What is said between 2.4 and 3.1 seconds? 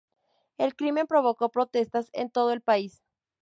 el país.